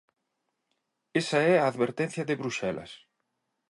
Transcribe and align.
Esa 1.21 1.39
é 1.53 1.55
a 1.57 1.67
advertencia 1.71 2.23
de 2.25 2.39
Bruxelas. 2.41 2.91